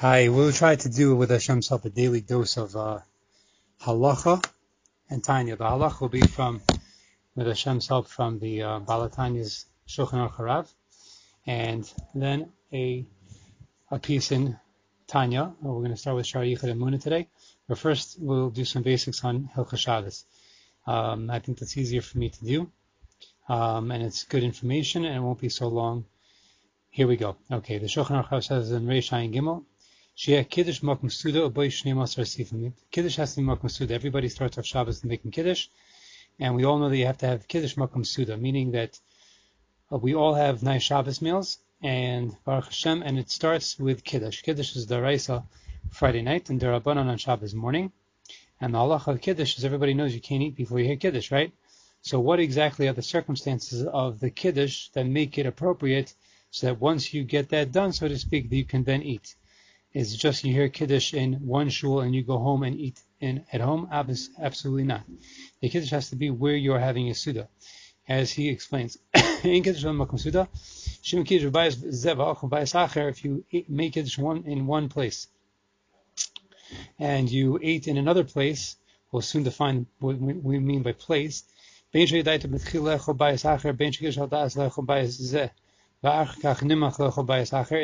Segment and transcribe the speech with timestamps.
[0.00, 3.00] Hi, we'll try to do with Hashem's help a daily dose of uh,
[3.82, 4.48] halacha
[5.10, 5.56] and Tanya.
[5.56, 6.60] The halacha will be from,
[7.34, 10.72] with Hashem's help, from the uh, Baal HaTanya's Shulchan Aruch
[11.48, 13.04] and then a
[13.90, 14.56] a piece in
[15.08, 15.52] Tanya.
[15.60, 17.26] We're going to start with Shar Yichud and Muna today.
[17.66, 20.24] But first, we'll do some basics on Hilchah Shabbos.
[20.86, 22.70] Um, I think that's easier for me to do,
[23.48, 26.04] um, and it's good information, and it won't be so long.
[26.88, 27.36] Here we go.
[27.50, 29.64] Okay, the Shulchan Aruch says in Reish Gimel,
[30.18, 32.72] Shia Kiddush Makom Suda Oboy Shnei Masar Sifim.
[32.90, 33.94] Kiddush has to be Makom Suda.
[33.94, 35.68] Everybody starts off Shabbos making Kiddush,
[36.40, 38.98] and we all know that you have to have Kiddush Makom Suda, meaning that
[39.92, 44.42] uh, we all have nice Shabbos meals, and Baruch Hashem, and it starts with Kiddush.
[44.42, 45.44] Kiddush is the Raisa
[45.92, 47.92] Friday night, and the Rabbanon on Shabbos morning.
[48.60, 51.30] And the Allah of Kiddush is everybody knows you can't eat before you hear Kiddush,
[51.30, 51.52] right?
[52.02, 56.12] So what exactly are the circumstances of the Kiddush that make it appropriate
[56.50, 59.36] so that once you get that done, so to speak, that you can then eat?
[59.94, 63.44] Is just you hear Kiddush in one shul and you go home and eat in
[63.52, 63.88] at home?
[63.90, 65.02] Absolutely not.
[65.60, 67.48] The Kiddush has to be where you're having a Suda.
[68.06, 68.98] As he explains,
[69.42, 70.48] in Kiddush Makom Suda,
[73.08, 75.28] if you make Kiddush one in one place
[76.98, 78.76] and you ate in another place,
[79.10, 81.44] we'll soon define what we mean by place.
[81.94, 82.06] It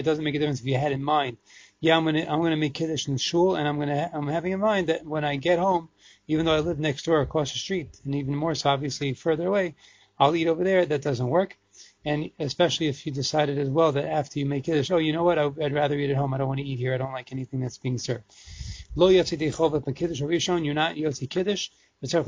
[0.05, 1.37] doesn't make a difference if you had in mind,
[1.85, 4.61] yeah, I'm gonna I'm gonna make kiddush in shul, and I'm gonna I'm having in
[4.61, 5.89] mind that when I get home,
[6.27, 9.47] even though I live next door across the street, and even more so obviously further
[9.47, 9.75] away,
[10.19, 10.87] I'll eat over there.
[10.87, 11.57] That doesn't work
[12.05, 15.25] and especially if you decided as well that after you make Kiddush, oh, you know
[15.25, 16.35] what, I'd rather eat at home.
[16.35, 16.93] I don't want to eat here.
[16.95, 18.25] I don't like anything that's being served.
[18.95, 20.65] Lo yotzi dechovat Kiddush rishon.
[20.65, 21.71] You're not yotzi Kiddush.
[22.03, 22.21] So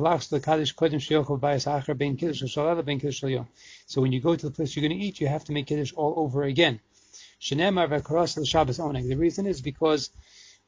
[4.01, 5.93] when you go to the place you're going to eat, you have to make Kiddush
[5.95, 6.81] all over again.
[7.41, 10.11] The reason is because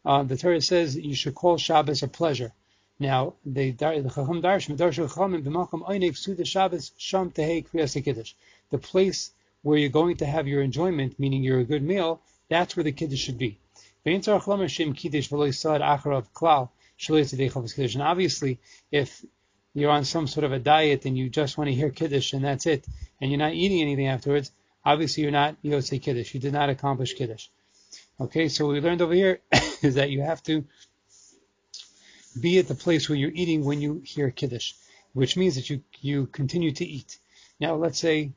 [0.05, 2.53] uh, the Torah says you should call Shabbos a pleasure.
[3.01, 8.35] Now, the Chacham Darsh, Medarsha Chachamim, B'malcham Oinev Suda Shabbos Sham Tehei Kriyas Kiddush
[8.71, 9.33] the place
[9.63, 12.93] where you're going to have your enjoyment, meaning you're a good meal, that's where the
[12.93, 13.59] kiddush should be.
[14.05, 14.27] And
[18.03, 18.59] obviously,
[18.91, 19.25] if
[19.75, 22.45] you're on some sort of a diet and you just want to hear kiddush and
[22.45, 22.87] that's it,
[23.21, 24.51] and you're not eating anything afterwards,
[24.89, 26.33] obviously you're not yotze kiddush.
[26.33, 27.49] You did not accomplish kiddush.
[28.19, 29.41] Okay, so what we learned over here
[29.83, 30.65] is that you have to
[32.41, 34.73] be at the place where you're eating when you hear kiddush,
[35.13, 37.19] which means that you you continue to eat.
[37.61, 38.33] Now, let's say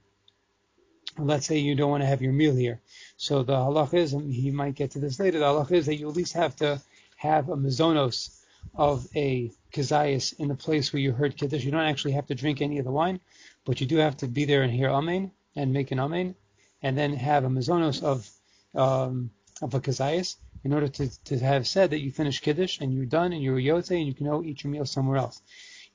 [1.18, 2.82] let's say you don't want to have your meal here.
[3.16, 5.96] So the halach is, and he might get to this later, the halach is that
[5.96, 6.82] you at least have to
[7.16, 8.38] have a mazonos
[8.76, 11.64] of a kazayas in the place where you heard kiddush.
[11.64, 13.22] You don't actually have to drink any of the wine,
[13.66, 16.36] but you do have to be there and hear amen and make an amen,
[16.82, 18.30] and then have a mazonos of
[18.76, 19.32] um,
[19.62, 23.06] of a kazayas in order to, to have said that you finished kiddush and you're
[23.06, 25.42] done and you're yotze and you can go eat your meal somewhere else.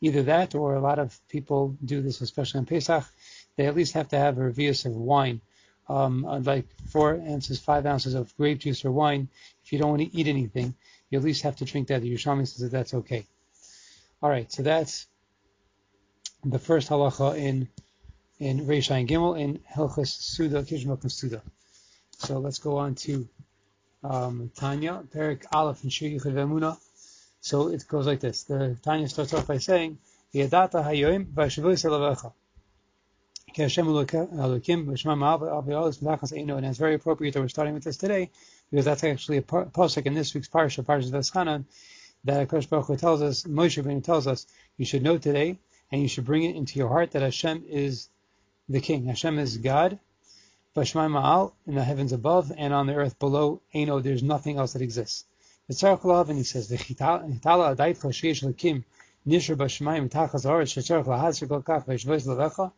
[0.00, 3.04] Either that, or a lot of people do this, especially on Pesach,
[3.56, 5.40] they at least have to have a revius of wine,
[5.88, 9.28] um, like four ounces, five ounces of grape juice or wine.
[9.64, 10.74] If you don't want to eat anything,
[11.08, 12.02] you at least have to drink that.
[12.02, 13.24] The Yerushalmi says that that's okay.
[14.22, 15.06] All right, so that's
[16.44, 17.68] the first halacha in
[18.38, 21.42] in Reish and Gimel in Hilchas Suda Kishmok Suda.
[22.18, 23.28] So let's go on to
[24.04, 26.78] um, Tanya, Perik Aleph and Shir Yichud
[27.40, 28.44] So it goes like this.
[28.44, 29.98] The Tanya starts off by saying,
[30.34, 31.84] "Yadata hayoim v'ashavus
[33.58, 33.70] and
[36.66, 38.30] it's very appropriate that we're starting with this today,
[38.70, 41.64] because that's actually a pasuk in this week's parsha, Parshas Vaeschanan,
[42.24, 45.58] that Akash Baruch Hu tells us, Moshe Rabbeinu tells us, you should know today,
[45.90, 48.08] and you should bring it into your heart that Hashem is
[48.68, 49.06] the King.
[49.06, 49.98] Hashem is God.
[50.74, 54.74] Bashmai Ma'al, in the heavens above and on the earth below, Eno, there's nothing else
[54.74, 55.24] that exists.
[55.68, 56.70] the And he says,
[59.26, 62.74] Nishra Bashmaim Tachas Oretz Shetzarach Lahazir Kol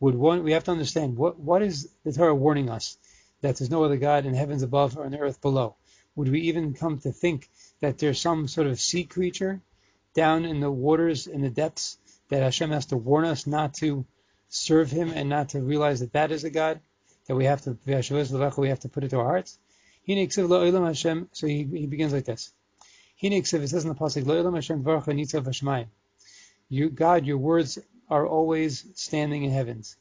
[0.00, 2.96] would want, we have to understand what what is the Torah warning us
[3.40, 5.74] that there's no other God in heavens above or in the earth below.
[6.14, 7.48] Would we even come to think
[7.80, 9.60] that there's some sort of sea creature
[10.14, 11.98] down in the waters in the depths
[12.28, 14.04] that Hashem has to warn us not to
[14.48, 16.80] serve Him and not to realize that that is a God
[17.26, 19.58] that we have to we have to put it to our hearts.
[20.06, 22.52] So he, he begins like this.
[23.20, 25.86] It says in the pasuk,
[26.68, 27.78] You God, your words
[28.08, 29.96] are always standing in heavens.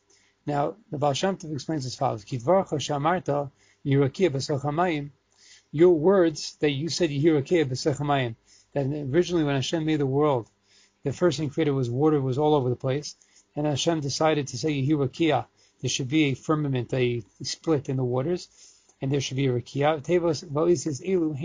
[0.46, 2.24] Now, the Baal Shem Tov explains as follows:
[5.72, 7.10] Your words that you said
[8.74, 10.50] that originally when Hashem made the world,
[11.04, 13.18] the first thing created was water was all over the place,
[13.58, 15.48] and Hashem decided to say Yirakia,
[15.82, 18.50] there should be a firmament, a split in the waters.
[19.02, 21.36] and there should be a Va'oisias Elu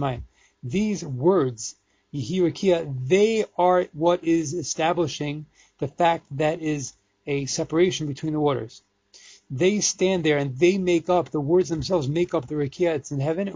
[0.00, 0.24] Hein.
[0.62, 1.76] These words,
[2.14, 5.46] Yehi Rikia, they are what is establishing
[5.78, 6.92] the fact that is
[7.26, 8.82] a separation between the waters.
[9.50, 13.20] They stand there and they make up, the words themselves make up the Rikia in
[13.20, 13.48] heaven,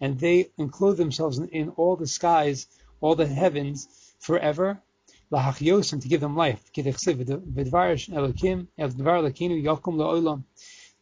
[0.00, 2.66] and they enclose themselves in all the skies,
[3.00, 3.88] all the heavens,
[4.18, 4.80] forever,
[5.30, 6.60] lahachyosim, to give them life.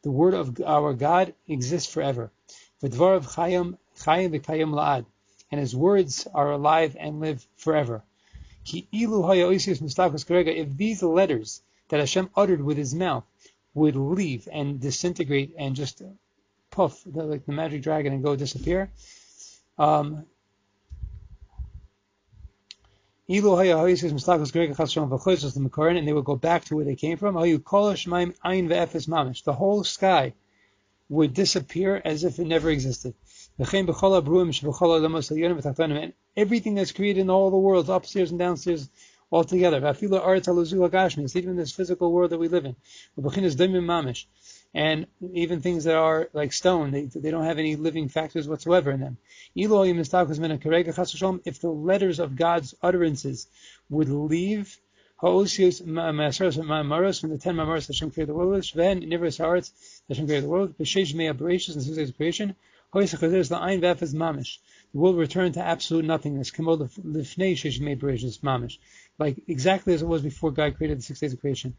[0.03, 2.31] The word of our God exists forever.
[2.83, 2.93] And
[5.61, 8.03] his words are alive and live forever.
[8.67, 13.25] If these letters that Hashem uttered with his mouth
[13.75, 16.03] would leave and disintegrate and just
[16.71, 18.91] puff like the magic dragon and go disappear,
[19.79, 20.25] um,
[23.27, 23.39] and
[26.07, 27.35] they would go back to where they came from.
[27.35, 27.63] The
[29.57, 30.35] whole sky
[31.09, 33.15] would disappear as if it never existed.
[36.37, 38.91] Everything that's created in all the worlds, upstairs and downstairs,
[39.31, 39.79] all together.
[40.01, 42.77] Even this physical world that we live in
[44.75, 48.91] and even things that are like stone, they, they don't have any living factors whatsoever
[48.91, 49.17] in them.
[49.55, 49.71] If
[51.61, 53.47] the letters of God's utterances
[53.89, 54.81] would leave
[55.23, 59.71] Mamaros from the ten Mamaros Hashem created the world, Shven Nivras Haaretz
[60.09, 62.57] Hashem created the world, B'Sheish Mea Bereshis and of creation,
[62.97, 64.59] is Mamish.
[64.93, 66.53] The world return to absolute nothingness.
[69.19, 71.77] Like exactly as it was before God created the six days of creation.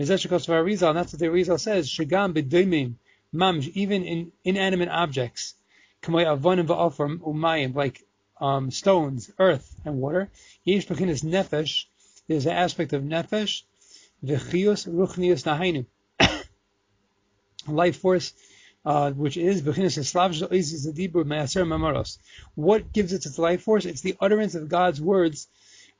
[0.00, 2.94] And that's what the Arizal says, Shagam b'doimim,
[3.34, 5.54] mamj, even in inanimate objects,
[6.02, 8.02] kamay avonim va'afar umayim, like
[8.40, 10.30] um, stones, earth, and water.
[10.64, 11.84] Yesh b'chinas nefesh,
[12.28, 13.64] there's an aspect of nefesh,
[14.24, 15.84] v'chios ruchnios nahainu.
[17.68, 18.32] Life force,
[18.86, 20.14] uh, which is is.
[22.54, 23.84] What gives it its life force?
[23.84, 25.46] It's the utterance of God's words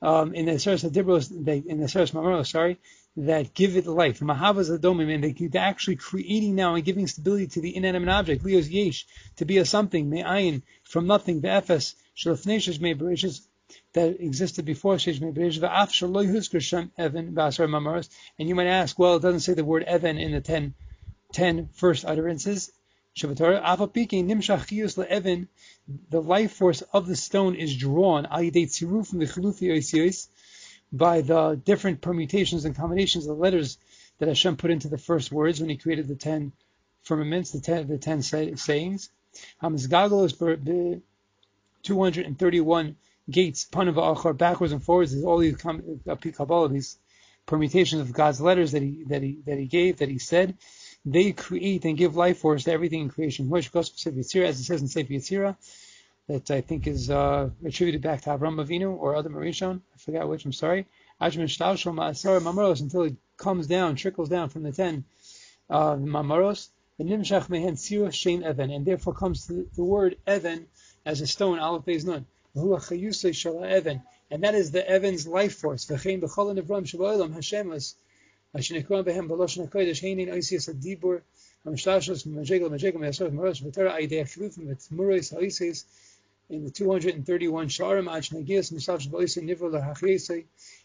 [0.00, 2.78] um, in the Seres Hadibros, in the Seres Mamaros, sorry,
[3.16, 4.20] that give it life.
[4.20, 8.44] Mahavas Adomim, and they're actually creating now and giving stability to the inanimate object.
[8.44, 13.40] Leos Yesh, to be a something, Me'ayin, from nothing, Ve'efes, Shalafneshes Me'bereshis,
[13.92, 18.08] that existed before Shesh Me'beresh, Ve'af Shaloy Husker Shem Mamaros.
[18.38, 20.74] And you might ask, well, it doesn't say the word Evan in the ten,
[21.32, 22.70] ten first utterances.
[23.16, 25.48] Shabbatorah, Avapike, Nimshach Chiyus Le'evan,
[26.10, 30.28] the life force of the stone is drawn, Ayidei Tziruf from the Chilufi Oisiyos,
[30.92, 33.78] by the different permutations and combinations of the letters
[34.18, 36.52] that Hashem put into the first words when He created the ten
[37.02, 39.10] firmaments, the ten, the ten say, sayings.
[39.62, 41.02] Hamizgagol
[41.82, 42.96] 231
[43.30, 46.98] gates, panava achar, backwards and forwards, is all these uh, Kabbalah, these
[47.46, 50.56] permutations of God's letters that He that He that He gave, that He said.
[51.06, 53.50] They create and give life force to everything in creation.
[53.54, 53.70] Is?
[53.74, 55.56] As it says in Sefer Yetzirah,
[56.30, 59.80] that I think is uh, attributed back to Avram Avinu or Adam HaRishon.
[59.94, 60.44] I forgot which.
[60.44, 60.86] I'm sorry.
[61.20, 65.04] Until it comes down, trickles down from the ten
[65.68, 66.68] uh, Mamaros.
[66.98, 70.66] The Nimshach Mehen Sirah Shein Evan, and therefore comes the, the word Evan
[71.04, 71.58] as a stone.
[71.58, 72.26] Aleph Beis Nun.
[74.30, 75.86] And that is the Evan's life force.
[75.86, 77.94] V'chein b'chol nevram shabaylam Hashemas.
[78.54, 81.22] Hashenekron behem b'loshen hakodesh heinin oisias adibur.
[81.66, 85.84] Hamshtashos m'majegel majegel me'asor m'rosh v'tara aidei achilufim v'tmuros ha'isias
[86.50, 88.08] in the 231 Sharim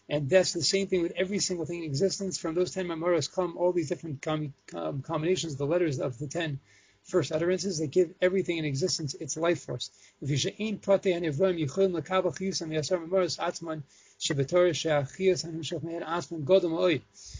[0.08, 2.38] and that's the same thing with every single thing in existence.
[2.38, 6.18] From those ten memoras come all these different com- com- combinations of the letters of
[6.18, 6.60] the ten
[7.02, 9.90] first utterances that give everything in existence its life force.
[10.20, 10.30] If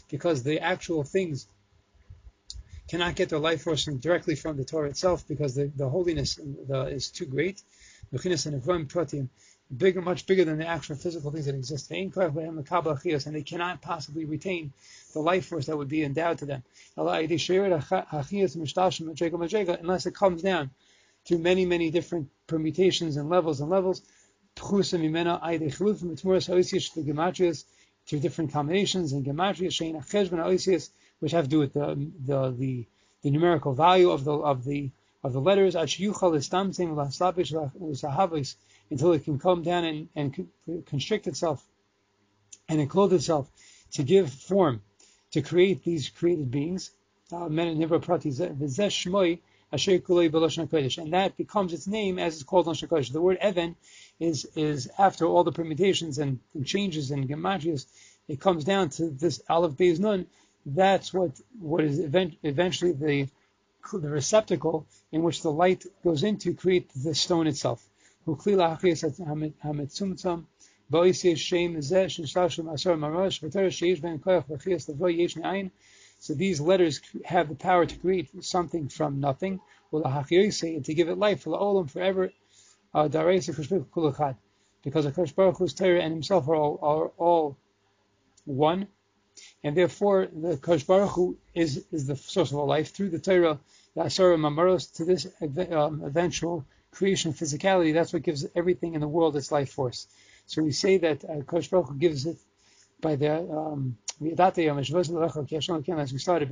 [0.09, 1.47] Because the actual things
[2.88, 6.45] cannot get their life force directly from the Torah itself because the, the holiness uh,
[6.68, 7.61] the, is too great
[8.12, 8.54] and
[9.76, 11.90] bigger, much bigger than the actual physical things that exist.
[11.90, 12.12] And
[13.34, 14.72] they cannot possibly retain
[15.12, 16.62] the life force that would be endowed to them.
[16.96, 17.30] Unless
[20.06, 20.70] it comes down
[21.25, 24.02] through many, many different permutations and levels and levels.
[24.54, 24.84] Through
[28.20, 32.86] different combinations and gematrias, which have to do with the, the, the,
[33.22, 34.90] the numerical value of the of the
[35.26, 35.75] of the letters
[38.88, 40.49] until it can come down and, and
[40.87, 41.66] constrict itself
[42.68, 43.50] and enclose itself
[43.90, 44.83] to give form
[45.33, 46.92] to create these created beings.
[47.33, 47.59] Uh, and
[51.12, 53.12] that becomes its name as it's called Lashon Kodesh.
[53.12, 53.75] The word Evan
[54.21, 57.87] is is after all the permutations and, and changes and gematrias,
[58.28, 60.26] it comes down to this Aleph Beis Nun
[60.66, 61.30] that's what
[61.61, 63.28] what is event, eventually the
[63.93, 67.88] the receptacle in which the light goes into create the stone itself.
[68.26, 68.35] So
[76.35, 79.61] these letters have the power to create something from nothing,
[79.93, 82.33] and to give it life for the olam forever.
[82.95, 83.09] Uh,
[84.87, 87.57] because Akash Baruch Hu's Torah and Himself are all, are all
[88.45, 88.87] one,
[89.64, 93.19] and therefore the Akash Baruch Hu is, is the source of all life through the
[93.19, 93.59] Torah,
[93.97, 95.26] the Asara Mamaros to this
[95.73, 97.93] um, eventual creation physicality.
[97.93, 100.07] That's what gives everything in the world its life force.
[100.47, 101.43] So we say that uh,
[101.83, 102.37] Hu gives it
[103.00, 106.49] by the um, as we started,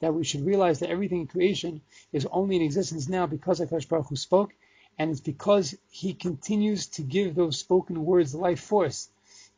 [0.00, 1.80] that we should realize that everything in creation
[2.12, 4.52] is only in existence now because Akash Baruch Hu spoke,
[4.98, 9.08] and it's because he continues to give those spoken words life force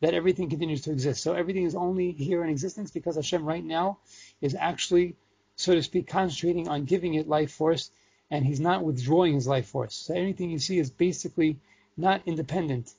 [0.01, 1.23] that everything continues to exist.
[1.23, 3.99] So everything is only here in existence because Hashem right now
[4.41, 5.17] is actually,
[5.59, 7.91] so to speak, concentrating on giving it life force,
[8.31, 9.95] and he's not withdrawing his life force.
[9.95, 11.59] So anything you see is basically
[11.97, 12.95] not independent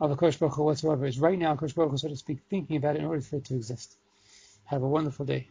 [0.00, 1.04] of Akash Baruch Hu whatsoever.
[1.04, 3.44] It's right now Akash Baruch so to speak, thinking about it in order for it
[3.46, 3.96] to exist.
[4.66, 5.48] Have a wonderful day.